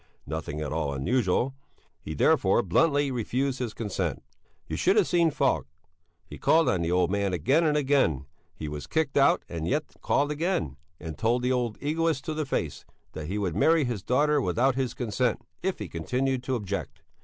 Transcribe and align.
(Nothing 0.25 0.61
at 0.61 0.71
all 0.73 0.95
unusual!) 0.95 1.53
He 2.01 2.15
therefore 2.15 2.63
bluntly 2.63 3.11
refused 3.11 3.59
his 3.59 3.75
consent. 3.75 4.23
You 4.67 4.75
should 4.75 4.95
have 4.95 5.05
seen 5.07 5.29
Falk! 5.29 5.67
He 6.25 6.39
called 6.39 6.67
on 6.69 6.81
the 6.81 6.91
old 6.91 7.11
man 7.11 7.33
again 7.33 7.63
and 7.63 7.77
again; 7.77 8.25
he 8.55 8.67
was 8.67 8.87
kicked 8.87 9.15
out, 9.15 9.45
and 9.47 9.67
yet 9.67 9.83
he 9.93 9.99
called 10.01 10.31
again 10.31 10.75
and 10.99 11.19
told 11.19 11.43
the 11.43 11.51
old 11.51 11.77
egoist 11.81 12.25
to 12.25 12.33
the 12.33 12.47
face 12.47 12.83
that 13.13 13.27
he 13.27 13.37
would 13.37 13.55
marry 13.55 13.83
his 13.83 14.01
daughter 14.01 14.41
without 14.41 14.73
his 14.73 14.95
consent, 14.95 15.43
if 15.61 15.77
he 15.77 15.87
continued 15.87 16.41
to 16.45 16.55
object. 16.55 17.03